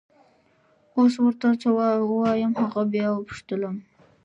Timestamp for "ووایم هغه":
1.77-2.81